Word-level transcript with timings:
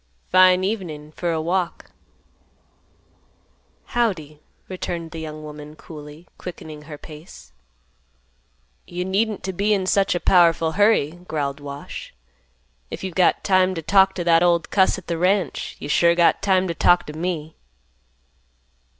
"Fine 0.31 0.63
evening 0.63 1.11
for 1.11 1.31
a 1.31 1.39
walk." 1.39 1.91
"Howdy," 3.93 4.41
returned 4.67 5.11
the 5.11 5.19
young 5.19 5.43
woman, 5.43 5.75
coolly, 5.75 6.27
quickening 6.39 6.81
her 6.89 6.97
pace. 6.97 7.53
"You 8.87 9.05
needn't 9.05 9.43
t' 9.43 9.51
be 9.51 9.75
in 9.75 9.85
such 9.85 10.15
a 10.15 10.19
powerful 10.19 10.71
hurry," 10.71 11.19
growled 11.27 11.59
Wash. 11.59 12.15
"If 12.89 13.03
you've 13.03 13.13
got 13.13 13.43
time 13.43 13.75
t' 13.75 13.83
talk 13.83 14.15
t' 14.15 14.23
that 14.23 14.41
old 14.41 14.71
cuss 14.71 14.97
at 14.97 15.05
th' 15.05 15.11
ranch, 15.17 15.75
you 15.77 15.87
sure 15.87 16.15
got 16.15 16.41
time 16.41 16.67
t' 16.67 16.73
talk 16.73 17.05
t' 17.05 17.13
me." 17.13 17.53